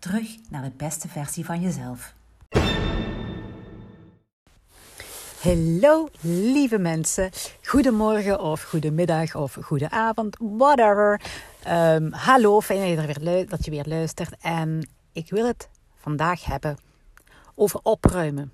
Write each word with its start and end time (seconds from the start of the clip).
Terug 0.00 0.36
naar 0.50 0.62
de 0.62 0.72
beste 0.76 1.08
versie 1.08 1.44
van 1.44 1.60
jezelf. 1.60 2.14
Hallo 5.40 6.08
lieve 6.20 6.78
mensen. 6.78 7.30
Goedemorgen 7.62 8.40
of 8.40 8.62
goedemiddag 8.62 9.34
of 9.34 9.58
goede 9.62 9.90
avond, 9.90 10.36
whatever. 10.38 11.20
Um, 11.68 12.12
hallo, 12.12 12.60
fijn 12.60 12.96
dat 12.96 13.16
je, 13.16 13.44
dat 13.48 13.64
je 13.64 13.70
weer 13.70 13.84
luistert. 13.86 14.34
En 14.40 14.88
ik 15.12 15.30
wil 15.30 15.46
het 15.46 15.68
vandaag 15.94 16.44
hebben 16.44 16.78
over 17.54 17.80
opruimen. 17.82 18.52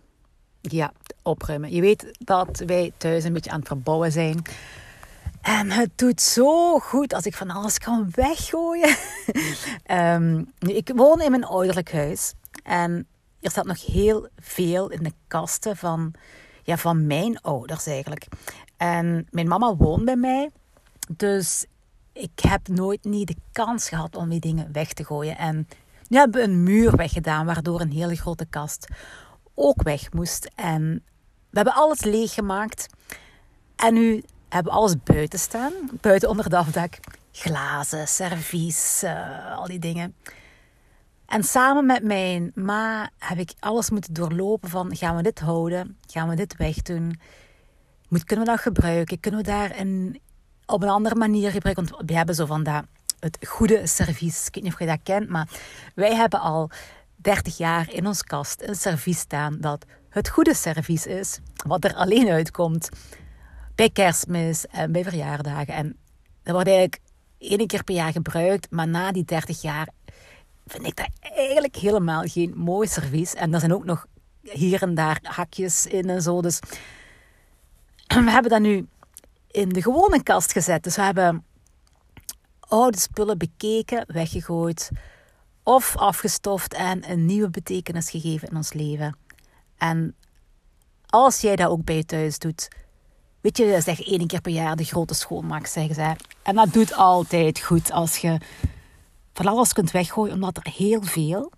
Ja, 0.61 0.93
opruimen. 1.23 1.73
Je 1.73 1.81
weet 1.81 2.07
dat 2.19 2.63
wij 2.67 2.93
thuis 2.97 3.25
een 3.25 3.33
beetje 3.33 3.51
aan 3.51 3.59
het 3.59 3.69
verbouwen 3.69 4.13
zijn. 4.13 4.43
En 5.47 5.71
het 5.71 5.99
doet 5.99 6.21
zo 6.21 6.79
goed 6.79 7.15
als 7.15 7.27
ik 7.27 7.35
van 7.35 7.51
alles 7.51 7.79
kan 7.79 8.11
weggooien. 8.11 8.97
um, 9.91 10.53
ik 10.59 10.93
woon 10.95 11.21
in 11.21 11.31
mijn 11.31 11.45
ouderlijk 11.45 11.93
huis. 11.93 12.33
En 12.63 13.07
er 13.41 13.51
staat 13.51 13.67
nog 13.67 13.87
heel 13.87 14.29
veel 14.39 14.91
in 14.91 15.03
de 15.03 15.13
kasten 15.27 15.77
van 15.77 16.13
ja, 16.63 16.77
van 16.77 17.07
mijn 17.07 17.41
ouders 17.41 17.87
eigenlijk. 17.87 18.27
En 18.77 19.27
mijn 19.31 19.49
mama 19.49 19.77
woont 19.77 20.05
bij 20.05 20.17
mij. 20.17 20.51
Dus 21.09 21.67
ik 22.13 22.39
heb 22.41 22.69
nooit 22.69 23.05
niet 23.05 23.27
de 23.27 23.37
kans 23.53 23.89
gehad 23.89 24.17
om 24.17 24.29
die 24.29 24.41
dingen 24.41 24.73
weg 24.73 24.93
te 24.93 25.05
gooien. 25.05 25.39
En 25.39 25.69
nu 26.09 26.19
hebben 26.19 26.41
we 26.41 26.49
een 26.49 26.63
muur 26.63 26.97
weggedaan, 26.97 27.47
waardoor 27.47 27.81
een 27.81 27.93
hele 27.93 28.17
grote 28.17 28.47
kast 28.47 28.87
ook 29.55 29.83
weg 29.83 30.13
moest. 30.13 30.51
En 30.55 31.05
we 31.51 31.57
hebben 31.57 31.75
alles 31.75 32.03
leeggemaakt. 32.03 32.87
En 33.77 33.95
nu 33.95 34.23
hebben 34.57 34.73
alles 34.73 34.95
buiten 35.05 35.39
staan. 35.39 35.73
Buiten 36.01 36.29
onder 36.29 36.45
het 36.45 36.55
afdak. 36.55 36.99
Glazen, 37.33 38.09
servies, 38.09 39.03
uh, 39.05 39.57
al 39.57 39.67
die 39.67 39.79
dingen. 39.79 40.15
En 41.27 41.45
samen 41.45 41.87
met 41.87 42.03
mijn 42.03 42.53
ma 42.55 43.11
heb 43.19 43.39
ik 43.39 43.53
alles 43.59 43.91
moeten 43.91 44.15
doorlopen 44.15 44.69
van 44.69 44.97
gaan 44.97 45.17
we 45.17 45.23
dit 45.23 45.39
houden, 45.39 45.99
gaan 46.07 46.29
we 46.29 46.37
dit 46.37 46.57
wegdoen, 46.57 47.21
Moet, 48.09 48.25
kunnen 48.25 48.45
we 48.45 48.51
dat 48.51 48.61
gebruiken, 48.61 49.21
kunnen 49.21 49.41
we 49.41 49.47
daar 49.47 49.79
een, 49.79 50.21
op 50.67 50.83
een 50.83 50.89
andere 50.89 51.15
manier 51.15 51.51
gebruiken, 51.51 51.89
want 51.89 52.03
we 52.07 52.17
hebben 52.17 52.35
zo 52.35 52.47
van 52.47 52.63
dat, 52.63 52.85
het 53.21 53.39
goede 53.47 53.87
servies, 53.87 54.47
ik 54.47 54.55
weet 54.55 54.65
niet 54.65 54.73
of 54.73 54.79
je 54.79 54.87
dat 54.87 55.01
kent, 55.03 55.29
maar 55.29 55.49
wij 55.95 56.15
hebben 56.15 56.41
al 56.41 56.71
30 57.17 57.57
jaar 57.57 57.93
in 57.93 58.07
ons 58.07 58.23
kast 58.23 58.63
een 58.63 58.77
servies 58.77 59.19
staan 59.19 59.57
dat 59.61 59.85
het 60.09 60.29
goede 60.29 60.55
servies 60.55 61.07
is, 61.07 61.39
wat 61.67 61.85
er 61.85 61.95
alleen 61.95 62.29
uitkomt 62.29 62.89
bij 63.77 63.91
kerstmis 63.91 64.67
en 64.67 64.93
bij 64.93 65.03
verjaardagen. 65.03 65.75
En 65.75 65.97
dat 66.43 66.55
wordt 66.55 66.69
eigenlijk 66.69 67.01
één 67.39 67.67
keer 67.67 67.85
per 67.85 67.95
jaar 67.95 68.13
gebruikt, 68.13 68.71
maar 68.71 68.89
na 68.89 69.13
die 69.13 69.25
30 69.25 69.63
jaar 69.63 69.89
vind 70.67 70.87
ik 70.87 70.97
dat 70.97 71.09
eigenlijk 71.21 71.77
helemaal 71.77 72.23
geen 72.23 72.53
mooi 72.57 72.89
servies. 72.89 73.35
En 73.35 73.55
er 73.55 73.61
zijn 73.61 73.75
ook 73.75 73.85
nog 73.85 74.07
hier 74.43 74.83
en 74.83 74.95
daar 74.95 75.19
hakjes 75.23 75.87
in 75.87 76.11
en 76.11 76.23
zo. 76.23 76.43
Dus 76.43 76.59
we 78.25 78.31
hebben 78.31 78.51
dat 78.51 78.61
nu 78.61 78.87
in 79.51 79.69
de 79.69 79.83
gewone 79.83 80.23
kast 80.23 80.53
gezet. 80.53 80.83
Dus 80.83 80.97
we 80.97 81.03
hebben 81.03 81.45
oude 82.61 82.99
spullen 82.99 83.39
bekeken, 83.39 84.05
weggegooid 84.07 84.91
of 85.63 85.97
afgestoft 85.97 86.75
en 86.75 87.11
een 87.11 87.27
nieuwe 87.27 87.51
betekenis 87.51 88.11
gegeven 88.11 88.49
in 88.49 88.57
ons 88.57 88.73
leven. 88.73 89.17
En 89.77 90.15
als 91.07 91.41
jij 91.41 91.57
dat 91.57 91.69
ook 91.69 91.85
bij 91.85 91.97
je 91.97 92.05
thuis 92.05 92.39
doet, 92.39 92.69
weet 93.47 93.57
je, 93.57 93.81
zeg 93.81 94.01
één 94.01 94.27
keer 94.27 94.41
per 94.41 94.53
jaar 94.53 94.77
de 94.77 94.85
grote 94.85 95.15
schoonmaak, 95.15 95.67
zeggen 95.67 95.95
ze. 95.95 96.17
En 96.43 96.55
dat 96.55 96.73
doet 96.73 96.95
altijd 96.95 97.61
goed 97.61 97.93
als 97.93 98.17
je 98.17 98.41
van 99.33 99.47
alles 99.47 99.73
kunt 99.73 99.91
weggooien 99.91 100.35
omdat 100.35 100.57
er 100.57 100.73
heel 100.73 101.03
veel 101.03 101.53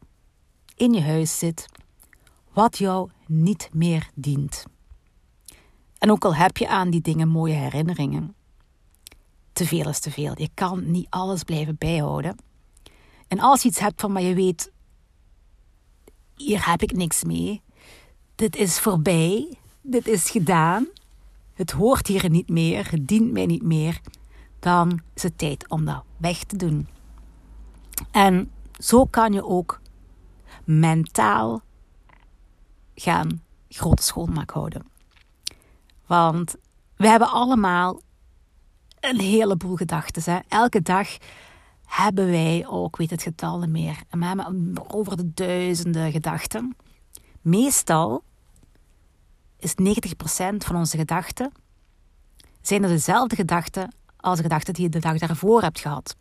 in 0.76 0.92
je 0.92 1.02
huis 1.02 1.38
zit 1.38 1.66
wat 2.52 2.78
jou 2.78 3.10
niet 3.26 3.68
meer 3.72 4.10
dient. 4.14 4.64
En 5.98 6.10
ook 6.10 6.24
al 6.24 6.34
heb 6.34 6.56
je 6.56 6.68
aan 6.68 6.90
die 6.90 7.00
dingen 7.00 7.28
mooie 7.28 7.54
herinneringen, 7.54 8.34
te 9.52 9.66
veel 9.66 9.88
is 9.88 10.00
te 10.00 10.10
veel. 10.10 10.32
Je 10.34 10.50
kan 10.54 10.90
niet 10.90 11.06
alles 11.10 11.42
blijven 11.42 11.76
bijhouden. 11.78 12.36
En 13.28 13.40
als 13.40 13.62
je 13.62 13.68
iets 13.68 13.78
hebt 13.78 14.00
van 14.00 14.12
maar 14.12 14.22
je 14.22 14.34
weet, 14.34 14.72
hier 16.36 16.70
heb 16.70 16.82
ik 16.82 16.92
niks 16.92 17.24
mee, 17.24 17.62
dit 18.34 18.56
is 18.56 18.78
voorbij, 18.78 19.58
dit 19.82 20.08
is 20.08 20.30
gedaan, 20.30 20.86
het 21.58 21.70
hoort 21.70 22.06
hier 22.06 22.30
niet 22.30 22.48
meer, 22.48 22.90
het 22.90 23.08
dient 23.08 23.32
mij 23.32 23.46
niet 23.46 23.62
meer, 23.62 24.00
dan 24.58 25.00
is 25.14 25.22
het 25.22 25.38
tijd 25.38 25.68
om 25.68 25.84
dat 25.84 26.02
weg 26.16 26.44
te 26.44 26.56
doen. 26.56 26.88
En 28.10 28.50
zo 28.78 29.04
kan 29.04 29.32
je 29.32 29.44
ook 29.44 29.80
mentaal 30.64 31.62
gaan 32.94 33.42
grote 33.68 34.02
schoonmaak 34.02 34.50
houden. 34.50 34.86
Want 36.06 36.56
we 36.96 37.08
hebben 37.08 37.30
allemaal 37.30 38.00
een 39.00 39.20
heleboel 39.20 39.76
gedachten. 39.76 40.44
Elke 40.48 40.82
dag 40.82 41.08
hebben 41.86 42.30
wij 42.30 42.66
ook, 42.68 42.96
weet 42.96 43.10
het 43.10 43.22
getal 43.22 43.66
meer, 43.66 44.02
we 44.10 44.24
hebben 44.24 44.74
over 44.92 45.16
de 45.16 45.34
duizenden 45.34 46.12
gedachten. 46.12 46.76
Meestal 47.40 48.22
is 49.58 49.72
90% 49.72 50.56
van 50.56 50.76
onze 50.76 50.96
gedachten 50.96 51.52
zijn 52.60 52.82
er 52.82 52.88
dezelfde 52.88 53.36
gedachten 53.36 53.94
als 54.16 54.36
de 54.36 54.42
gedachten 54.42 54.74
die 54.74 54.82
je 54.82 54.88
de 54.88 54.98
dag 54.98 55.18
daarvoor 55.18 55.62
hebt 55.62 55.80
gehad. 55.80 56.16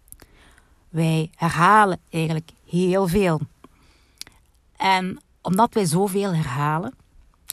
Wij 0.90 1.32
herhalen 1.36 2.00
eigenlijk 2.10 2.52
heel 2.66 3.08
veel. 3.08 3.40
En 4.78 5.22
omdat 5.42 5.74
wij 5.74 5.86
zoveel 5.86 6.34
herhalen 6.34 6.94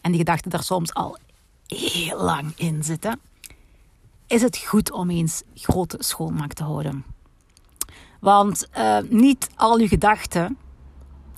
en 0.03 0.11
die 0.11 0.21
gedachten 0.21 0.51
er 0.51 0.63
soms 0.63 0.95
al 0.95 1.19
heel 1.67 2.23
lang 2.23 2.53
in 2.57 2.83
zitten, 2.85 3.21
is 4.27 4.43
het 4.43 4.59
goed 4.59 4.93
om 4.93 5.11
eens 5.11 5.43
grote 5.55 5.97
schoonmaak 6.01 6.53
te 6.53 6.63
houden. 6.63 7.05
Want 8.21 8.69
uh, 8.79 8.99
niet 9.09 9.51
al 9.57 9.79
uw 9.79 9.89
gedachten 9.89 10.59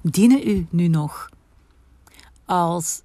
dienen 0.02 0.48
u 0.48 0.66
nu 0.70 0.88
nog. 0.88 1.28
Als 2.44 3.02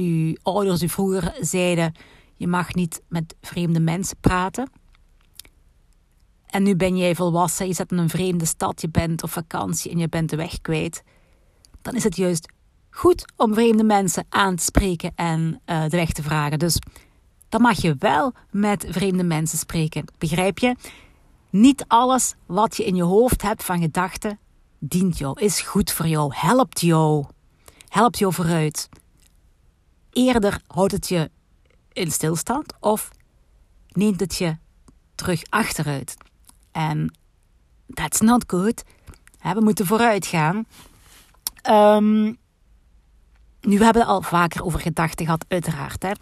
uw 0.00 0.34
ouders 0.42 0.82
u 0.82 0.88
vroeger 0.88 1.34
zeiden: 1.40 1.94
je 2.34 2.46
mag 2.46 2.74
niet 2.74 3.02
met 3.08 3.34
vreemde 3.40 3.80
mensen 3.80 4.16
praten, 4.20 4.70
en 6.50 6.62
nu 6.62 6.76
ben 6.76 6.96
jij 6.96 7.14
volwassen, 7.14 7.66
je 7.66 7.72
zit 7.72 7.92
in 7.92 7.98
een 7.98 8.08
vreemde 8.08 8.44
stad, 8.44 8.80
je 8.80 8.88
bent 8.88 9.22
op 9.22 9.30
vakantie 9.30 9.90
en 9.90 9.98
je 9.98 10.08
bent 10.08 10.30
de 10.30 10.36
weg 10.36 10.60
kwijt. 10.60 11.02
Dan 11.82 11.94
is 11.94 12.04
het 12.04 12.16
juist 12.16 12.52
goed 12.90 13.32
om 13.36 13.54
vreemde 13.54 13.84
mensen 13.84 14.26
aan 14.28 14.56
te 14.56 14.64
spreken 14.64 15.12
en 15.14 15.60
uh, 15.66 15.82
de 15.82 15.96
weg 15.96 16.12
te 16.12 16.22
vragen. 16.22 16.58
Dus 16.58 16.78
dan 17.48 17.60
mag 17.60 17.80
je 17.82 17.96
wel 17.98 18.32
met 18.50 18.86
vreemde 18.88 19.22
mensen 19.22 19.58
spreken. 19.58 20.04
Begrijp 20.18 20.58
je? 20.58 20.76
Niet 21.50 21.84
alles 21.88 22.34
wat 22.46 22.76
je 22.76 22.84
in 22.84 22.94
je 22.94 23.02
hoofd 23.02 23.42
hebt 23.42 23.64
van 23.64 23.80
gedachten 23.80 24.38
dient 24.78 25.18
jou, 25.18 25.40
is 25.40 25.60
goed 25.60 25.90
voor 25.90 26.06
jou, 26.06 26.32
helpt 26.34 26.80
jou, 26.80 27.24
helpt 27.88 28.18
jou 28.18 28.32
vooruit. 28.32 28.88
Eerder 30.12 30.60
houdt 30.66 30.92
het 30.92 31.08
je 31.08 31.30
in 31.92 32.10
stilstand 32.10 32.72
of 32.80 33.10
neemt 33.88 34.20
het 34.20 34.36
je 34.36 34.56
terug 35.14 35.42
achteruit. 35.48 36.16
En 36.72 37.14
that's 37.94 38.20
not 38.20 38.44
good. 38.46 38.82
We 39.42 39.60
moeten 39.60 39.86
vooruit 39.86 40.26
gaan. 40.26 40.66
Um, 41.70 42.38
nu, 43.60 43.78
we 43.78 43.84
hebben 43.84 44.02
het 44.02 44.10
al 44.10 44.22
vaker 44.22 44.64
over 44.64 44.80
gedachten 44.80 45.24
gehad, 45.24 45.44
uiteraard. 45.48 46.02
Hè. 46.02 46.12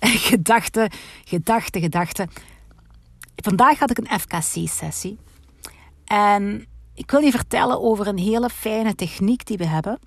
Gedachten, 0.30 0.90
gedachten, 1.24 1.80
gedachten. 1.80 2.30
Vandaag 3.36 3.78
had 3.78 3.90
ik 3.90 3.98
een 3.98 4.20
FKC-sessie. 4.20 5.18
En 6.04 6.66
ik 6.94 7.10
wil 7.10 7.20
je 7.20 7.30
vertellen 7.30 7.80
over 7.80 8.06
een 8.06 8.18
hele 8.18 8.50
fijne 8.50 8.94
techniek 8.94 9.46
die 9.46 9.56
we 9.56 9.66
hebben. 9.66 9.98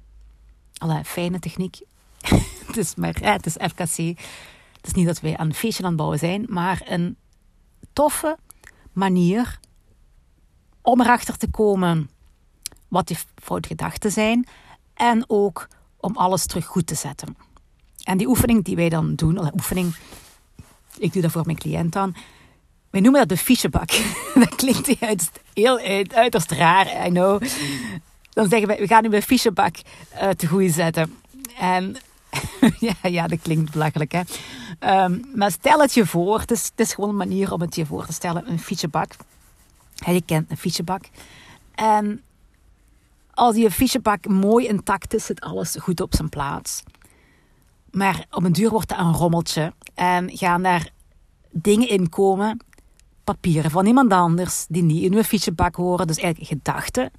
Alle 0.77 1.03
fijne 1.03 1.39
techniek. 1.39 1.81
is 2.77 2.95
maar, 2.95 3.15
het 3.21 3.45
is 3.45 3.53
FKC. 3.53 3.97
Het 4.75 4.87
is 4.87 4.93
niet 4.93 5.05
dat 5.05 5.19
wij 5.19 5.37
aan 5.37 5.47
een 5.47 5.53
feestje 5.53 5.83
aan 5.83 5.89
het 5.89 5.97
bouwen 5.97 6.19
zijn, 6.19 6.45
maar 6.49 6.81
een 6.85 7.17
toffe 7.93 8.37
manier 8.91 9.59
om 10.81 11.01
erachter 11.01 11.37
te 11.37 11.49
komen 11.49 12.09
wat 12.87 13.09
je 13.09 13.15
fout 13.35 13.67
gedachten 13.67 14.11
zijn 14.11 14.47
En 14.93 15.23
ook 15.27 15.67
om 15.97 16.17
alles 16.17 16.45
terug 16.45 16.65
goed 16.65 16.87
te 16.87 16.95
zetten. 16.95 17.37
En 18.03 18.17
die 18.17 18.27
oefening 18.27 18.63
die 18.63 18.75
wij 18.75 18.89
dan 18.89 19.15
doen, 19.15 19.53
oefening, 19.53 19.95
ik 20.97 21.13
doe 21.13 21.21
dat 21.21 21.31
voor 21.31 21.45
mijn 21.45 21.57
cliënt 21.57 21.93
dan. 21.93 22.15
Wij 22.89 23.01
noemen 23.01 23.19
dat 23.19 23.29
de 23.29 23.43
fichebak. 23.43 23.89
dat 24.33 24.55
klinkt 24.55 24.95
heel 25.53 25.79
uiterst 26.07 26.51
raar, 26.51 27.07
I 27.07 27.09
know. 27.09 27.41
Dan 28.29 28.49
zeggen 28.49 28.67
wij, 28.67 28.77
we 28.77 28.87
gaan 28.87 29.03
nu 29.03 29.09
de 29.09 29.21
fichebak 29.21 29.75
uh, 30.13 30.29
te 30.29 30.47
goed 30.47 30.71
zetten. 30.71 31.15
En 31.59 31.95
ja, 32.79 33.09
ja, 33.09 33.27
dat 33.27 33.41
klinkt 33.41 33.71
belachelijk, 33.71 34.11
hè. 34.11 34.21
Um, 35.03 35.25
maar 35.35 35.51
stel 35.51 35.79
het 35.79 35.93
je 35.93 36.05
voor, 36.05 36.39
het 36.39 36.51
is, 36.51 36.65
het 36.65 36.79
is 36.79 36.93
gewoon 36.93 37.09
een 37.09 37.15
manier 37.15 37.53
om 37.53 37.61
het 37.61 37.75
je 37.75 37.85
voor 37.85 38.05
te 38.05 38.13
stellen, 38.13 38.51
een 38.51 38.59
fichebak. 38.59 39.15
je 39.95 40.21
kent 40.25 40.51
een 40.51 40.57
fichebak. 40.57 41.03
En 41.75 42.21
als 43.33 43.55
je 43.55 43.71
fichebak 43.71 44.27
mooi 44.27 44.67
intact 44.67 45.13
is, 45.13 45.25
zit 45.25 45.41
alles 45.41 45.75
goed 45.79 46.01
op 46.01 46.15
zijn 46.15 46.29
plaats. 46.29 46.83
Maar 47.91 48.25
op 48.31 48.43
een 48.43 48.51
duur 48.51 48.69
wordt 48.69 48.91
het 48.91 48.99
een 48.99 49.13
rommeltje. 49.13 49.73
En 49.93 50.37
gaan 50.37 50.63
daar 50.63 50.89
dingen 51.51 51.89
in 51.89 52.09
komen, 52.09 52.59
papieren 53.23 53.71
van 53.71 53.85
iemand 53.85 54.11
anders, 54.11 54.65
die 54.69 54.83
niet 54.83 55.03
in 55.03 55.13
uw 55.13 55.23
fichebak 55.23 55.75
horen. 55.75 56.07
Dus 56.07 56.17
eigenlijk 56.17 56.49
gedachten 56.51 57.11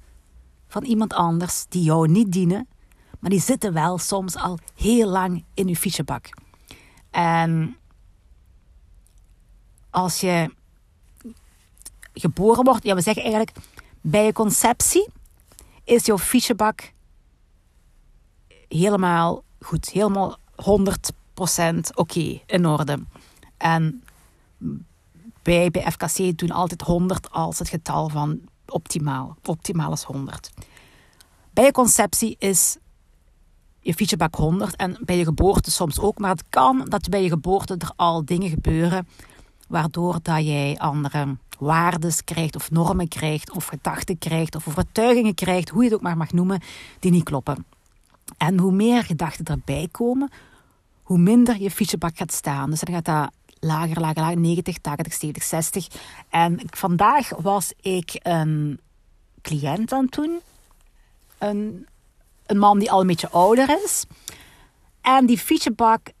van 0.67 0.83
iemand 0.83 1.13
anders, 1.13 1.65
die 1.69 1.83
jou 1.83 2.07
niet 2.07 2.31
dienen. 2.31 2.67
Maar 3.25 3.33
die 3.33 3.43
zitten 3.43 3.73
wel 3.73 3.97
soms 3.97 4.35
al 4.35 4.57
heel 4.75 5.09
lang 5.09 5.43
in 5.53 5.67
uw 5.67 5.75
fichebak. 5.75 6.29
En 7.09 7.77
als 9.89 10.19
je 10.19 10.53
geboren 12.13 12.63
wordt, 12.63 12.83
ja, 12.83 12.95
we 12.95 13.01
zeggen 13.01 13.23
eigenlijk 13.23 13.57
bij 14.01 14.25
je 14.25 14.33
conceptie 14.33 15.07
is 15.83 16.05
jouw 16.05 16.17
fichebak 16.17 16.93
helemaal 18.67 19.43
goed, 19.59 19.89
helemaal 19.89 20.37
100% 20.37 20.39
oké, 21.93 22.41
in 22.45 22.65
orde. 22.65 22.99
En 23.57 24.03
wij 25.43 25.71
bij 25.71 25.91
FKC 25.91 26.37
doen 26.37 26.51
altijd 26.51 26.81
100 26.81 27.31
als 27.31 27.59
het 27.59 27.69
getal 27.69 28.09
van 28.09 28.39
optimaal. 28.67 29.37
Optimaal 29.43 29.91
is 29.91 30.03
100. 30.03 30.51
Bij 31.53 31.65
je 31.65 31.71
conceptie 31.71 32.35
is 32.39 32.77
je 33.85 33.93
fichebak 33.93 34.35
100 34.35 34.75
en 34.75 34.97
bij 34.99 35.17
je 35.17 35.23
geboorte 35.23 35.71
soms 35.71 35.99
ook. 35.99 36.17
Maar 36.17 36.29
het 36.29 36.43
kan 36.49 36.85
dat 36.89 37.09
bij 37.09 37.23
je 37.23 37.29
geboorte 37.29 37.75
er 37.77 37.91
al 37.95 38.25
dingen 38.25 38.49
gebeuren 38.49 39.07
waardoor 39.67 40.19
dat 40.21 40.45
jij 40.45 40.77
andere 40.77 41.37
waarden 41.59 42.13
krijgt 42.23 42.55
of 42.55 42.71
normen 42.71 43.07
krijgt 43.07 43.51
of 43.51 43.65
gedachten 43.65 44.17
krijgt 44.17 44.55
of 44.55 44.67
overtuigingen 44.67 45.33
krijgt, 45.33 45.69
hoe 45.69 45.83
je 45.83 45.89
het 45.89 45.97
ook 45.97 46.03
maar 46.03 46.17
mag 46.17 46.31
noemen, 46.31 46.61
die 46.99 47.11
niet 47.11 47.23
kloppen. 47.23 47.65
En 48.37 48.59
hoe 48.59 48.71
meer 48.71 49.03
gedachten 49.03 49.45
erbij 49.45 49.87
komen, 49.91 50.31
hoe 51.03 51.17
minder 51.17 51.61
je 51.61 51.71
fichebak 51.71 52.17
gaat 52.17 52.33
staan. 52.33 52.69
Dus 52.69 52.79
dan 52.79 52.93
gaat 52.93 53.05
dat 53.05 53.31
lager, 53.59 54.01
lager, 54.01 54.21
lager, 54.21 54.37
90, 54.37 54.77
80, 54.77 55.13
70, 55.13 55.43
60. 55.43 55.87
En 56.29 56.59
vandaag 56.65 57.29
was 57.29 57.73
ik 57.81 58.19
een 58.21 58.79
cliënt 59.41 59.91
aan 59.91 60.09
toen. 60.09 60.39
Een, 61.37 61.87
een 62.45 62.57
man 62.57 62.79
die 62.79 62.91
al 62.91 63.01
een 63.01 63.07
beetje 63.07 63.29
ouder 63.29 63.83
is. 63.83 64.05
En 65.01 65.25
die 65.25 65.37
fichebak 65.37 66.11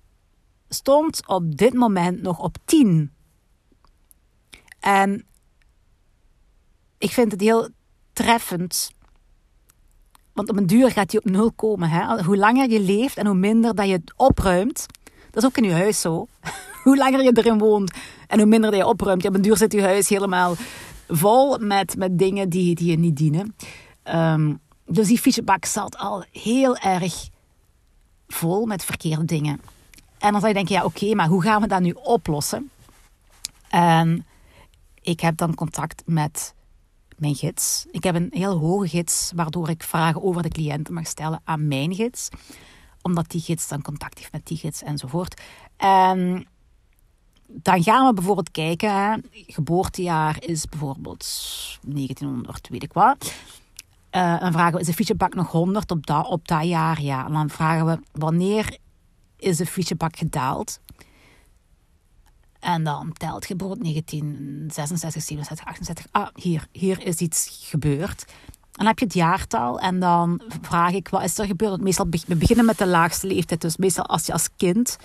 stond 0.69 1.27
op 1.27 1.57
dit 1.57 1.73
moment 1.73 2.21
nog 2.21 2.39
op 2.39 2.57
10. 2.65 3.13
En 4.79 5.25
ik 6.97 7.11
vind 7.11 7.31
het 7.31 7.41
heel 7.41 7.69
treffend. 8.13 8.91
Want 10.33 10.49
op 10.49 10.57
een 10.57 10.67
duur 10.67 10.91
gaat 10.91 11.11
hij 11.11 11.21
op 11.23 11.31
nul 11.31 11.51
komen. 11.51 11.89
Hè? 11.89 12.23
Hoe 12.23 12.37
langer 12.37 12.69
je 12.69 12.79
leeft 12.79 13.17
en 13.17 13.25
hoe 13.25 13.35
minder 13.35 13.75
dat 13.75 13.85
je 13.85 13.91
het 13.91 14.13
opruimt. 14.15 14.85
Dat 15.31 15.43
is 15.43 15.49
ook 15.49 15.57
in 15.57 15.63
je 15.63 15.71
huis 15.71 16.01
zo. 16.01 16.27
hoe 16.83 16.97
langer 16.97 17.23
je 17.23 17.31
erin 17.33 17.57
woont 17.57 17.93
en 18.27 18.37
hoe 18.39 18.47
minder 18.47 18.71
dat 18.71 18.79
je 18.79 18.87
opruimt. 18.87 19.23
Ja, 19.23 19.29
op 19.29 19.35
een 19.35 19.41
duur 19.41 19.57
zit 19.57 19.71
je 19.71 19.81
huis 19.81 20.09
helemaal 20.09 20.55
vol 21.07 21.57
met, 21.57 21.97
met 21.97 22.17
dingen 22.19 22.49
die, 22.49 22.75
die 22.75 22.91
je 22.91 22.97
niet 22.97 23.17
dienen. 23.17 23.55
Um, 24.13 24.59
dus 24.85 25.07
die 25.07 25.19
fietsbak 25.19 25.65
zat 25.65 25.97
al 25.97 26.25
heel 26.31 26.77
erg 26.77 27.29
vol 28.27 28.65
met 28.65 28.85
verkeerde 28.85 29.25
dingen. 29.25 29.61
En 30.17 30.31
dan 30.31 30.39
zou 30.41 30.47
je 30.47 30.53
denken, 30.53 30.75
ja 30.75 30.83
oké, 30.83 31.13
maar 31.13 31.27
hoe 31.27 31.41
gaan 31.41 31.61
we 31.61 31.67
dat 31.67 31.81
nu 31.81 31.91
oplossen? 31.91 32.69
En 33.69 34.25
ik 35.01 35.19
heb 35.19 35.37
dan 35.37 35.55
contact 35.55 36.03
met 36.05 36.53
mijn 37.17 37.35
gids. 37.35 37.85
Ik 37.91 38.03
heb 38.03 38.15
een 38.15 38.27
heel 38.31 38.57
hoge 38.57 38.87
gids, 38.87 39.31
waardoor 39.35 39.69
ik 39.69 39.83
vragen 39.83 40.23
over 40.23 40.41
de 40.41 40.49
cliënten 40.49 40.93
mag 40.93 41.07
stellen 41.07 41.41
aan 41.43 41.67
mijn 41.67 41.95
gids. 41.95 42.29
Omdat 43.01 43.29
die 43.29 43.41
gids 43.41 43.67
dan 43.67 43.81
contact 43.81 44.17
heeft 44.17 44.31
met 44.31 44.45
die 44.45 44.57
gids 44.57 44.83
enzovoort. 44.83 45.41
En 45.77 46.47
dan 47.47 47.83
gaan 47.83 48.07
we 48.07 48.13
bijvoorbeeld 48.13 48.51
kijken. 48.51 49.23
Geboortejaar 49.31 50.43
is 50.43 50.65
bijvoorbeeld 50.65 51.25
1900, 51.81 52.67
weet 52.69 52.83
ik 52.83 52.93
wat. 52.93 53.33
Uh, 54.15 54.39
dan 54.39 54.51
vragen 54.51 54.73
we, 54.73 54.79
is 54.79 54.85
de 54.85 54.93
fichebak 54.93 55.35
nog 55.35 55.51
100 55.51 55.91
op 55.91 56.05
dat, 56.05 56.27
op 56.27 56.47
dat 56.47 56.63
jaar? 56.63 57.01
Ja. 57.01 57.25
En 57.25 57.33
dan 57.33 57.49
vragen 57.49 57.85
we, 57.85 57.99
wanneer 58.11 58.77
is 59.37 59.57
de 59.57 59.65
fichebak 59.65 60.17
gedaald? 60.17 60.79
En 62.59 62.83
dan 62.83 63.13
telt 63.13 63.47
je 63.47 63.55
bijvoorbeeld 63.55 63.87
1966, 63.87 65.23
67, 65.23 65.65
68. 65.65 66.05
Ah, 66.11 66.27
hier, 66.33 66.67
hier 66.71 67.05
is 67.05 67.17
iets 67.17 67.67
gebeurd. 67.69 68.25
Dan 68.71 68.85
heb 68.85 68.99
je 68.99 69.05
het 69.05 69.13
jaartal 69.13 69.79
en 69.79 69.99
dan 69.99 70.41
vraag 70.61 70.91
ik, 70.91 71.07
wat 71.07 71.23
is 71.23 71.37
er 71.37 71.45
gebeurd? 71.45 71.81
Meestal, 71.81 72.07
we 72.27 72.35
beginnen 72.35 72.65
met 72.65 72.77
de 72.77 72.87
laagste 72.87 73.27
leeftijd. 73.27 73.61
Dus 73.61 73.77
meestal 73.77 74.05
als 74.05 74.25
je 74.25 74.33
als 74.33 74.49
kind 74.57 74.97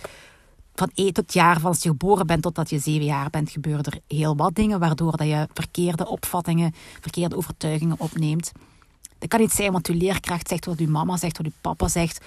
van 0.74 0.90
één 0.94 1.12
tot 1.12 1.32
jaar 1.32 1.60
van 1.60 1.70
als 1.70 1.82
je 1.82 1.88
geboren 1.88 2.26
bent 2.26 2.42
totdat 2.42 2.70
je 2.70 2.78
zeven 2.78 3.04
jaar 3.04 3.30
bent, 3.30 3.50
gebeuren 3.50 3.84
er 3.84 4.00
heel 4.06 4.36
wat 4.36 4.54
dingen 4.54 4.80
waardoor 4.80 5.16
dat 5.16 5.26
je 5.26 5.48
verkeerde 5.54 6.08
opvattingen, 6.08 6.74
verkeerde 7.00 7.36
overtuigingen 7.36 8.00
opneemt. 8.00 8.52
Dat 9.20 9.28
kan 9.28 9.40
niet 9.40 9.52
zijn 9.52 9.72
wat 9.72 9.86
je 9.86 9.94
leerkracht 9.94 10.48
zegt, 10.48 10.64
wat 10.64 10.78
je 10.78 10.88
mama 10.88 11.16
zegt, 11.16 11.36
wat 11.36 11.46
je 11.46 11.52
papa 11.60 11.88
zegt 11.88 12.20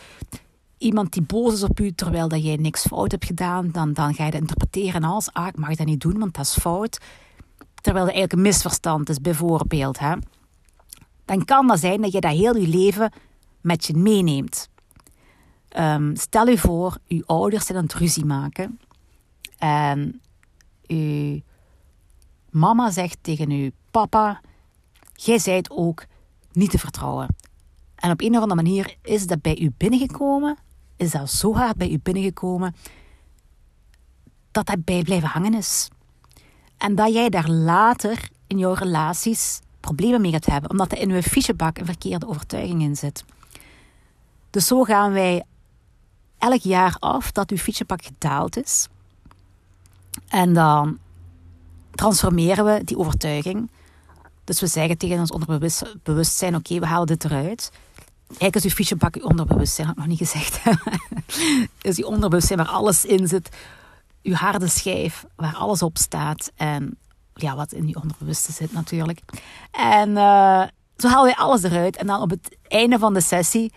iemand 0.84 1.14
die 1.14 1.22
boos 1.22 1.54
is 1.54 1.64
op 1.64 1.80
u 1.80 1.92
terwijl 1.92 2.28
dat 2.28 2.44
jij 2.44 2.56
niks 2.56 2.88
fout 2.88 3.12
hebt 3.12 3.26
gedaan, 3.26 3.72
dan, 3.72 3.94
dan 3.94 4.14
ga 4.14 4.26
je 4.26 4.32
dat 4.32 4.42
interpreteren 4.42 5.04
als, 5.04 5.34
ah, 5.34 5.48
ik 5.48 5.58
mag 5.58 5.76
dat 5.76 5.88
niet 5.88 6.02
doen, 6.02 6.20
want 6.20 6.36
dat 6.36 6.46
is 6.46 6.58
fout. 6.58 7.00
Terwijl 7.82 8.06
het 8.06 8.14
eigenlijk 8.14 8.34
een 8.34 8.52
misverstand 8.52 9.10
is, 9.10 9.22
bijvoorbeeld. 9.22 10.00
Hè? 10.00 10.16
Dan 11.26 11.46
kan 11.46 11.68
dat 11.68 11.80
zijn 11.80 12.02
dat 12.02 12.12
je 12.12 12.20
dat 12.20 12.32
heel 12.32 12.56
je 12.56 12.68
leven 12.68 13.12
met 13.62 13.86
je 13.86 13.94
meeneemt. 13.94 14.70
Um, 15.78 16.16
stel 16.16 16.48
je 16.48 16.58
voor, 16.58 16.98
uw 17.08 17.24
ouders 17.26 17.66
zijn 17.66 17.78
aan 17.78 17.84
het 17.84 17.94
ruzie 17.94 18.26
maken. 18.26 18.80
En 19.58 20.22
uw 20.88 21.42
mama 22.50 22.92
zegt 22.92 23.18
tegen 23.22 23.50
uw 23.50 23.70
papa, 23.92 24.42
jij 25.14 25.40
zijt 25.40 25.70
ook 25.70 26.06
niet 26.56 26.72
te 26.72 26.80
vertrouwen. 26.80 27.36
En 27.96 28.12
op 28.12 28.22
een 28.22 28.36
of 28.36 28.42
andere 28.42 28.62
manier 28.62 28.96
is 29.02 29.28
dat 29.28 29.42
bij 29.42 29.60
u 29.60 29.72
binnengekomen 29.78 30.58
is 30.96 31.12
dat 31.12 31.30
zo 31.30 31.56
hard 31.56 31.76
bij 31.76 31.90
u 31.90 32.00
binnengekomen 32.00 32.76
dat 34.52 34.66
dat 34.66 34.84
bij 34.84 35.04
blijven 35.04 35.30
hangen 35.30 35.54
is. 35.54 35.90
En 36.78 36.96
dat 36.96 37.14
jij 37.14 37.30
daar 37.30 37.50
later 37.50 38.30
in 38.48 38.58
jouw 38.58 38.74
relaties 38.74 39.60
problemen 39.80 40.22
mee 40.22 40.32
gaat 40.32 40.46
hebben, 40.46 40.70
omdat 40.70 40.92
er 40.92 40.98
in 40.98 41.12
uw 41.12 41.22
fichebak 41.22 41.78
een 41.78 41.86
verkeerde 41.86 42.28
overtuiging 42.28 42.82
in 42.82 42.96
zit. 42.96 43.26
Dus 44.50 44.68
zo 44.68 44.84
gaan 44.84 45.12
wij 45.12 45.44
elk 46.38 46.62
jaar 46.62 46.96
af 47.00 47.32
dat 47.32 47.52
uw 47.52 47.58
fichebak 47.58 48.06
gedaald 48.06 48.58
is. 48.64 48.88
En 50.28 50.54
dan 50.54 50.98
transformeren 51.92 52.66
we 52.66 52.84
die 52.84 52.98
overtuiging. 52.98 53.70
Dus 54.44 54.60
we 54.60 54.68
zeggen 54.68 54.98
tegen 54.98 55.20
ons 55.20 55.32
onderbewustzijn: 55.32 56.56
oké, 56.56 56.80
we 56.80 56.86
halen 56.86 57.08
dit 57.08 57.26
eruit. 57.26 57.72
Eigenlijk 58.28 58.56
is 58.56 58.64
uw 58.64 58.70
fichebak 58.70 59.16
uw 59.16 59.24
onderbewustzijn, 59.24 59.88
had 59.88 59.96
ik 59.96 60.02
nog 60.02 60.12
niet 60.12 60.30
gezegd. 60.30 60.60
is 61.82 61.98
uw 61.98 62.06
onderbewustzijn 62.06 62.60
waar 62.60 62.68
alles 62.68 63.06
in 63.06 63.28
zit. 63.28 63.50
Uw 64.24 64.34
harde 64.34 64.68
schijf 64.68 65.26
waar 65.36 65.56
alles 65.56 65.82
op 65.82 65.98
staat. 65.98 66.52
En 66.56 66.98
ja, 67.34 67.56
wat 67.56 67.72
in 67.72 67.86
uw 67.86 68.02
onderbewustzijn 68.02 68.56
zit 68.56 68.74
natuurlijk. 68.74 69.22
En 69.72 70.10
uh, 70.10 70.64
zo 70.98 71.08
halen 71.08 71.24
wij 71.24 71.36
alles 71.36 71.64
eruit. 71.64 71.98
En 71.98 72.08
dan 72.08 72.22
op 72.22 72.30
het 72.30 72.58
einde 72.68 73.00
van 73.00 73.14
de 73.14 73.22
sessie 73.22 73.74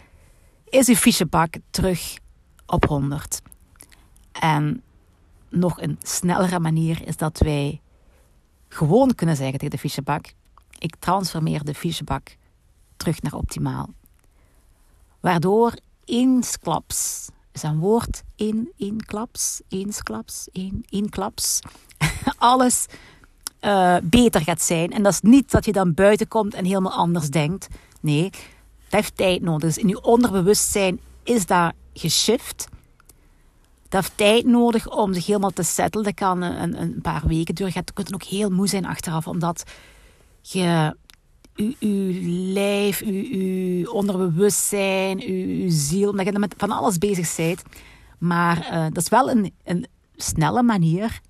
is 0.69 0.89
uw 0.89 0.95
fichebak 0.95 1.55
terug 1.71 2.19
op 2.67 2.85
100. 2.85 3.41
En 4.33 4.83
nog 5.51 5.81
een 5.81 5.99
snellere 6.03 6.59
manier 6.59 7.07
is 7.07 7.17
dat 7.17 7.39
wij 7.39 7.81
gewoon 8.69 9.15
kunnen 9.15 9.37
zeggen 9.37 9.59
tegen 9.59 9.75
de 9.75 9.81
fichebak: 9.81 10.33
ik 10.79 10.97
transformeer 10.99 11.65
de 11.65 11.75
fichebak 11.75 12.37
terug 12.97 13.23
naar 13.23 13.35
optimaal. 13.35 13.89
Waardoor 15.21 15.75
eensklaps, 16.05 17.29
is 17.53 17.63
een 17.63 17.79
woord, 17.79 18.23
in, 18.37 18.73
eensklaps, 18.77 19.61
eensklaps, 19.69 20.49
een, 20.53 20.85
eensklaps, 20.89 21.61
alles 22.39 22.87
uh, 23.61 23.97
beter 24.03 24.41
gaat 24.41 24.63
zijn. 24.63 24.93
En 24.93 25.03
dat 25.03 25.13
is 25.13 25.21
niet 25.21 25.51
dat 25.51 25.65
je 25.65 25.73
dan 25.73 25.95
buiten 25.95 26.29
komt 26.29 26.55
en 26.55 26.65
helemaal 26.65 26.93
anders 26.93 27.31
denkt. 27.31 27.69
Nee, 28.01 28.31
Dat 28.31 28.41
heeft 28.89 29.17
tijd 29.17 29.43
nodig. 29.43 29.75
Dus 29.75 29.79
in 29.79 29.89
je 29.89 30.03
onderbewustzijn 30.03 31.01
is 31.23 31.47
dat 31.47 31.73
geshift. 31.95 32.69
Dat 33.89 34.03
heeft 34.03 34.17
tijd 34.17 34.45
nodig 34.45 34.89
om 34.91 35.15
zich 35.15 35.27
helemaal 35.27 35.51
te 35.51 35.63
settelen. 35.63 36.05
Dat 36.05 36.15
kan 36.15 36.43
een, 36.43 36.81
een 36.81 37.01
paar 37.03 37.27
weken 37.27 37.55
duren. 37.55 37.73
Je 37.75 37.93
kunt 37.93 38.15
ook 38.15 38.23
heel 38.23 38.51
moe 38.51 38.69
zijn 38.69 38.87
achteraf, 38.87 39.27
omdat 39.27 39.65
je 40.53 40.97
je, 41.57 42.21
lijf, 42.53 43.01
je, 43.01 43.93
onderbewustzijn, 43.93 45.19
je, 45.19 45.71
ziel, 45.71 46.11
omdat 46.11 46.27
je 46.27 46.39
met 46.39 46.55
van 46.57 46.71
alles 46.71 46.99
bezig 46.99 47.37
bent. 47.37 47.63
Maar 48.19 48.59
uh, 48.73 48.83
dat 48.83 49.03
is 49.03 49.09
wel 49.09 49.31
een, 49.31 49.55
een 49.65 49.87
snelle 50.17 50.63
manier 50.63 51.21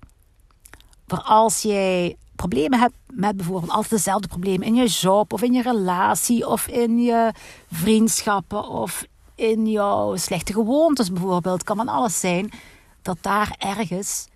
voor 1.07 1.21
als 1.21 1.61
jij 1.61 2.15
problemen 2.35 2.79
hebt 2.79 2.95
met 3.13 3.35
bijvoorbeeld 3.37 3.71
altijd 3.71 3.89
dezelfde 3.89 4.27
problemen 4.27 4.67
in 4.67 4.75
je 4.75 4.85
job 4.85 5.33
of 5.33 5.41
in 5.41 5.53
je 5.53 5.61
relatie 5.61 6.47
of 6.47 6.67
in 6.67 6.99
je 6.99 7.31
vriendschappen 7.71 8.67
of 8.67 9.05
in 9.35 9.67
jouw 9.67 10.15
slechte 10.15 10.53
gewoontes 10.53 11.11
bijvoorbeeld, 11.11 11.63
kan 11.63 11.75
van 11.75 11.87
alles 11.87 12.19
zijn, 12.19 12.51
dat 13.01 13.17
daar 13.21 13.55
ergens 13.57 14.27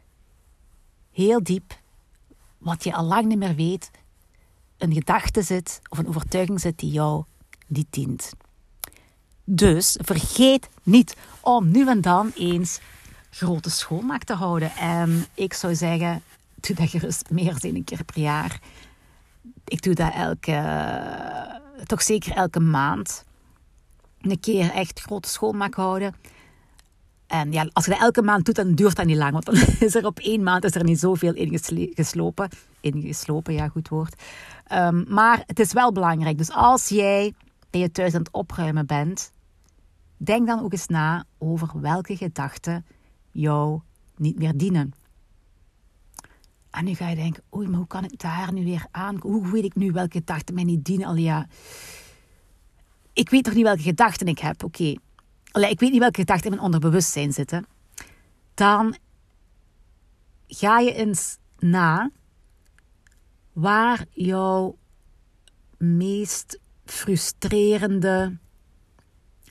heel 1.11 1.43
diep, 1.43 1.79
wat 2.57 2.83
je 2.83 2.93
al 2.93 3.03
lang 3.03 3.25
niet 3.25 3.37
meer 3.37 3.55
weet, 3.55 3.91
een 4.81 4.93
gedachte 4.93 5.41
zit 5.41 5.81
of 5.89 5.97
een 5.97 6.07
overtuiging 6.07 6.59
zit 6.59 6.79
die 6.79 6.91
jou 6.91 7.23
niet 7.67 7.87
dient. 7.89 8.33
Dus 9.43 9.97
vergeet 10.01 10.69
niet 10.83 11.15
om 11.39 11.71
nu 11.71 11.87
en 11.87 12.01
dan 12.01 12.31
eens 12.35 12.79
grote 13.29 13.69
schoonmaak 13.69 14.23
te 14.23 14.33
houden. 14.33 14.75
En 14.75 15.25
ik 15.33 15.53
zou 15.53 15.75
zeggen, 15.75 16.23
doe 16.59 16.75
dat 16.75 16.89
gerust 16.89 17.29
meer 17.29 17.59
dan 17.59 17.75
een 17.75 17.83
keer 17.83 18.03
per 18.03 18.21
jaar. 18.21 18.59
Ik 19.65 19.81
doe 19.81 19.93
dat 19.93 20.13
elke, 20.13 21.59
toch 21.85 22.01
zeker 22.01 22.35
elke 22.35 22.59
maand. 22.59 23.25
Een 24.21 24.39
keer 24.39 24.71
echt 24.71 24.99
grote 24.99 25.29
schoonmaak 25.29 25.73
houden. 25.73 26.15
En 27.31 27.51
ja, 27.51 27.69
als 27.73 27.85
je 27.85 27.91
dat 27.91 27.99
elke 27.99 28.21
maand 28.21 28.45
doet, 28.45 28.55
dan 28.55 28.75
duurt 28.75 28.95
dat 28.95 29.05
niet 29.05 29.17
lang. 29.17 29.31
Want 29.31 29.45
dan 29.45 29.55
is 29.87 29.95
er 29.95 30.05
op 30.05 30.19
één 30.19 30.43
maand 30.43 30.63
is 30.63 30.75
er 30.75 30.83
niet 30.83 30.99
zoveel 30.99 31.33
ingeslopen. 31.33 32.49
Ingeslopen, 32.79 33.53
ja, 33.53 33.67
goed 33.67 33.89
woord. 33.89 34.21
Um, 34.71 35.05
maar 35.07 35.43
het 35.45 35.59
is 35.59 35.73
wel 35.73 35.91
belangrijk. 35.91 36.37
Dus 36.37 36.51
als 36.51 36.87
jij 36.87 37.33
bij 37.69 37.81
je 37.81 37.91
thuis 37.91 38.13
aan 38.13 38.19
het 38.19 38.31
opruimen 38.31 38.85
bent, 38.85 39.31
denk 40.17 40.47
dan 40.47 40.63
ook 40.63 40.71
eens 40.71 40.87
na 40.87 41.25
over 41.37 41.81
welke 41.81 42.17
gedachten 42.17 42.85
jou 43.31 43.79
niet 44.15 44.37
meer 44.37 44.57
dienen. 44.57 44.93
En 46.69 46.85
nu 46.85 46.93
ga 46.93 47.09
je 47.09 47.15
denken, 47.15 47.43
oei, 47.55 47.67
maar 47.67 47.77
hoe 47.77 47.87
kan 47.87 48.03
ik 48.03 48.19
daar 48.19 48.53
nu 48.53 48.63
weer 48.63 48.85
aan? 48.91 49.17
Hoe 49.21 49.51
weet 49.51 49.63
ik 49.63 49.75
nu 49.75 49.91
welke 49.91 50.17
gedachten 50.17 50.55
mij 50.55 50.63
niet 50.63 50.85
dienen? 50.85 51.07
Al 51.07 51.15
ja, 51.15 51.47
ik 53.13 53.29
weet 53.29 53.43
toch 53.43 53.53
niet 53.53 53.63
welke 53.63 53.81
gedachten 53.81 54.27
ik 54.27 54.39
heb? 54.39 54.63
Oké. 54.63 54.95
Ik 55.51 55.79
weet 55.79 55.91
niet 55.91 55.99
welke 55.99 56.19
gedachten 56.19 56.45
in 56.45 56.51
mijn 56.51 56.63
onderbewustzijn 56.65 57.33
zitten. 57.33 57.65
Dan 58.53 58.95
ga 60.47 60.79
je 60.79 60.93
eens 60.93 61.37
na 61.59 62.11
waar 63.53 64.05
jouw 64.11 64.77
meest 65.77 66.59
frustrerende 66.85 68.37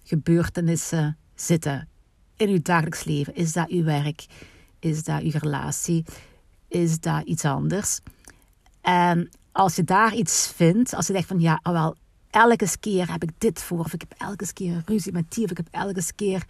gebeurtenissen 0.02 1.18
zitten 1.34 1.88
in 2.36 2.48
uw 2.48 2.62
dagelijks 2.62 3.04
leven. 3.04 3.34
Is 3.34 3.52
dat 3.52 3.68
uw 3.68 3.84
werk? 3.84 4.26
Is 4.78 5.04
dat 5.04 5.22
uw 5.22 5.30
relatie? 5.32 6.04
Is 6.68 7.00
dat 7.00 7.24
iets 7.24 7.44
anders? 7.44 8.00
En 8.80 9.30
als 9.52 9.76
je 9.76 9.84
daar 9.84 10.14
iets 10.14 10.52
vindt, 10.56 10.94
als 10.94 11.06
je 11.06 11.12
denkt 11.12 11.28
van 11.28 11.40
ja, 11.40 11.60
oh 11.62 11.72
wel, 11.72 11.96
elke 12.30 12.68
keer 12.80 13.12
heb 13.12 13.22
ik 13.22 13.30
dit 13.38 13.62
voor, 13.62 13.78
of 13.78 13.92
ik 13.92 14.00
heb 14.00 14.14
elke 14.18 14.52
keer 14.52 14.82
ruzie 14.86 15.12
met 15.12 15.32
die, 15.32 15.44
of 15.44 15.50
ik 15.50 15.56
heb 15.56 15.68
elke 15.70 16.02
keer 16.14 16.44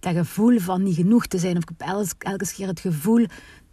dat 0.00 0.14
gevoel 0.14 0.58
van 0.58 0.82
niet 0.82 0.94
genoeg 0.94 1.26
te 1.26 1.38
zijn, 1.38 1.56
of 1.56 1.62
ik 1.62 1.70
heb 1.78 1.88
elke, 2.20 2.52
keer 2.54 2.66
het 2.66 2.80
gevoel 2.80 3.26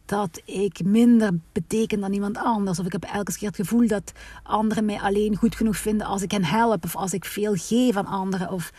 dat 0.06 0.42
ik 0.46 0.84
minder 0.84 1.32
beteken 1.52 2.00
dan 2.00 2.14
iemand 2.14 2.38
anders. 2.38 2.80
Of 2.80 2.86
ik 2.86 2.92
heb 2.92 3.04
elke 3.04 3.38
keer 3.38 3.48
het 3.48 3.58
gevoel 3.58 3.88
dat 3.88 4.12
anderen 4.44 4.86
mij 4.86 5.00
alleen 5.00 5.36
goed 5.36 5.56
genoeg 5.56 5.78
vinden 5.78 6.08
als 6.08 6.22
ik 6.22 6.32
hen 6.32 6.44
help. 6.44 6.84
Of 6.84 6.96
als 6.96 7.14
ik 7.14 7.26
veel 7.26 7.56
geef 7.56 7.96
aan 7.96 8.06
anderen. 8.06 8.52
Of... 8.52 8.72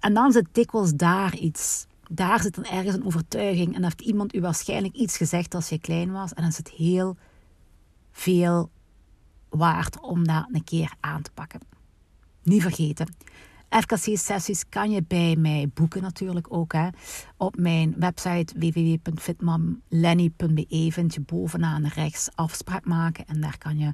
En 0.00 0.14
dan 0.14 0.32
zit 0.32 0.46
dikwijls 0.52 0.94
daar 0.94 1.36
iets. 1.36 1.86
Daar 2.10 2.40
zit 2.40 2.54
dan 2.54 2.64
ergens 2.64 2.94
een 2.94 3.06
overtuiging. 3.06 3.74
En 3.74 3.82
heeft 3.82 4.00
iemand 4.00 4.34
u 4.34 4.40
waarschijnlijk 4.40 4.94
iets 4.94 5.16
gezegd 5.16 5.54
als 5.54 5.68
je 5.68 5.78
klein 5.78 6.12
was. 6.12 6.32
En 6.32 6.42
dan 6.42 6.52
het 6.56 6.70
heel 6.70 7.16
veel 8.12 8.70
waard 9.52 10.00
om 10.00 10.26
dat 10.26 10.46
een 10.52 10.64
keer 10.64 10.92
aan 11.00 11.22
te 11.22 11.30
pakken. 11.34 11.60
Niet 12.42 12.62
vergeten. 12.62 13.14
FKC-sessies 13.68 14.68
kan 14.68 14.90
je 14.90 15.04
bij 15.08 15.36
mij 15.36 15.70
boeken 15.74 16.02
natuurlijk 16.02 16.46
ook. 16.48 16.72
Hè. 16.72 16.88
Op 17.36 17.56
mijn 17.56 17.94
website 17.98 18.58
www.fitmamlenny.be 18.58 20.88
vind 20.92 21.14
je 21.14 21.20
bovenaan 21.20 21.86
rechts 21.86 22.28
afspraak 22.34 22.84
maken. 22.84 23.26
En 23.26 23.40
daar 23.40 23.58
kan 23.58 23.78
je 23.78 23.92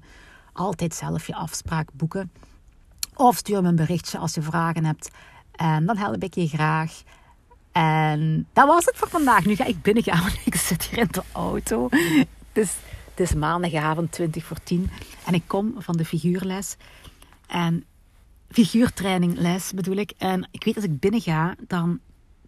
altijd 0.53 0.95
zelf 0.95 1.27
je 1.27 1.35
afspraak 1.35 1.89
boeken. 1.93 2.33
Of 3.15 3.37
stuur 3.37 3.63
me 3.63 3.69
een 3.69 3.77
berichtje 3.77 4.19
als 4.19 4.35
je 4.35 4.43
vragen 4.43 4.85
hebt. 4.85 5.11
En 5.53 5.87
dan 5.87 5.97
help 5.97 6.23
ik 6.23 6.35
je 6.35 6.49
graag. 6.49 7.03
En 7.73 8.47
dat 8.53 8.67
was 8.67 8.85
het 8.85 8.97
voor 8.97 9.09
vandaag. 9.09 9.45
Nu 9.45 9.55
ga 9.55 9.65
ik 9.65 9.83
binnengaan, 9.83 10.21
want 10.25 10.39
ik 10.45 10.55
zit 10.55 10.83
hier 10.83 10.99
in 10.99 11.09
de 11.11 11.23
auto. 11.33 11.89
Dus 12.53 12.77
het 13.19 13.31
is 13.31 13.35
maandagavond 13.35 14.13
20 14.13 14.45
voor 14.45 14.63
10. 14.63 14.91
En 15.27 15.35
ik 15.35 15.43
kom 15.47 15.75
van 15.77 15.97
de 15.97 16.05
figuurles. 16.05 16.77
En 17.47 17.85
figuurtraining 18.49 19.39
les 19.39 19.73
bedoel 19.73 19.97
ik. 19.97 20.13
En 20.19 20.49
ik 20.51 20.65
weet 20.65 20.77
als 20.77 20.85
ik 20.85 21.01
binnen 21.01 21.21
ga, 21.21 21.55
dan 21.67 22.01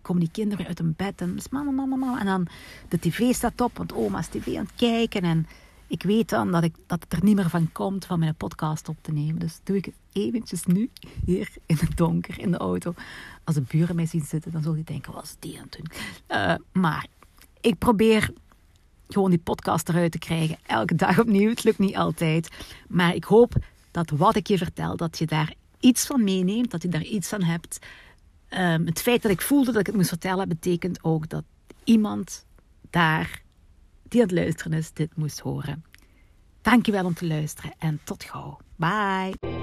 komen 0.02 0.20
die 0.20 0.30
kinderen 0.30 0.66
uit 0.66 0.78
hun 0.78 0.94
bed 0.96 1.20
en 1.20 1.38
mama, 1.50 1.70
mama, 1.70 1.96
mama. 1.96 2.20
En 2.20 2.26
dan 2.26 2.46
de 2.88 2.98
tv 2.98 3.34
staat 3.34 3.60
op, 3.60 3.76
want 3.76 3.92
oma 3.92 4.18
is 4.18 4.26
tv 4.26 4.56
aan 4.56 4.64
het 4.64 4.74
kijken. 4.76 5.22
En 5.22 5.46
ik 5.86 6.02
weet 6.02 6.28
dan 6.28 6.52
dat, 6.52 6.62
ik, 6.62 6.74
dat 6.86 7.02
het 7.02 7.12
er 7.12 7.24
niet 7.24 7.36
meer 7.36 7.50
van 7.50 7.72
komt 7.72 8.04
van 8.04 8.18
mijn 8.18 8.34
podcast 8.34 8.88
op 8.88 8.96
te 9.00 9.12
nemen. 9.12 9.38
Dus 9.38 9.60
doe 9.64 9.76
ik 9.76 9.84
het 9.84 9.94
eventjes 10.12 10.64
nu, 10.64 10.90
hier 11.24 11.48
in 11.66 11.76
het 11.80 11.96
donker, 11.96 12.38
in 12.38 12.50
de 12.50 12.58
auto. 12.58 12.94
Als 13.44 13.54
de 13.54 13.62
buren 13.68 13.96
mij 13.96 14.06
zien 14.06 14.24
zitten, 14.24 14.52
dan 14.52 14.62
zullen 14.62 14.76
die 14.76 14.84
denken, 14.84 15.12
wat 15.12 15.24
is 15.24 15.36
die 15.38 15.58
aan 15.58 15.66
het 15.70 15.76
doen? 15.76 15.90
Uh, 16.38 16.54
maar 16.72 17.06
ik 17.60 17.78
probeer 17.78 18.32
gewoon 19.12 19.30
die 19.30 19.38
podcast 19.38 19.88
eruit 19.88 20.12
te 20.12 20.18
krijgen. 20.18 20.58
Elke 20.66 20.94
dag 20.94 21.18
opnieuw. 21.18 21.48
Het 21.48 21.64
lukt 21.64 21.78
niet 21.78 21.96
altijd. 21.96 22.48
Maar 22.88 23.14
ik 23.14 23.24
hoop 23.24 23.54
dat 23.90 24.10
wat 24.10 24.36
ik 24.36 24.46
je 24.46 24.58
vertel, 24.58 24.96
dat 24.96 25.18
je 25.18 25.26
daar 25.26 25.54
iets 25.80 26.06
van 26.06 26.24
meeneemt, 26.24 26.70
dat 26.70 26.82
je 26.82 26.88
daar 26.88 27.02
iets 27.02 27.32
aan 27.32 27.42
hebt. 27.42 27.78
Um, 28.50 28.86
het 28.86 29.00
feit 29.00 29.22
dat 29.22 29.30
ik 29.30 29.40
voelde 29.40 29.72
dat 29.72 29.80
ik 29.80 29.86
het 29.86 29.96
moest 29.96 30.08
vertellen, 30.08 30.48
betekent 30.48 31.04
ook 31.04 31.28
dat 31.28 31.44
iemand 31.84 32.46
daar 32.90 33.42
die 34.08 34.20
aan 34.20 34.26
het 34.26 34.36
luisteren 34.36 34.72
is, 34.72 34.92
dit 34.92 35.16
moest 35.16 35.40
horen. 35.40 35.84
Dankjewel 36.62 37.04
om 37.04 37.14
te 37.14 37.26
luisteren 37.26 37.72
en 37.78 38.00
tot 38.04 38.24
gauw. 38.24 38.58
Bye. 38.76 39.59